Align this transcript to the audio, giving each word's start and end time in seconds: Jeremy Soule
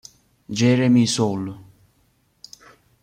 Jeremy 0.49 1.05
Soule 1.05 1.53